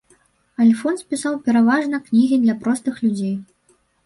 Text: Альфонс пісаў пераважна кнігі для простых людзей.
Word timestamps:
Альфонс 0.63 1.03
пісаў 1.13 1.35
пераважна 1.49 2.01
кнігі 2.09 2.41
для 2.47 2.57
простых 2.65 2.95
людзей. 3.05 3.35